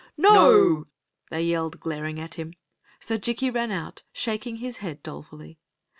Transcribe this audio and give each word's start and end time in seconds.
"No!" 0.17 0.87
they 1.29 1.43
yelled, 1.43 1.79
glaring 1.79 2.19
at 2.19 2.33
him; 2.33 2.53
so 2.99 3.19
Jikki 3.19 3.51
ran 3.51 3.69
out, 3.69 4.01
shaking 4.13 4.55
his 4.55 4.77
head 4.77 5.03
dolefully. 5.03 5.59